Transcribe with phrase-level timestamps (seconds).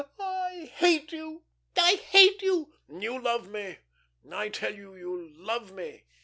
[0.17, 1.43] Ah, I hate you!
[1.77, 3.77] I hate you!" "You love me!
[4.31, 6.05] I tell you, you love me!"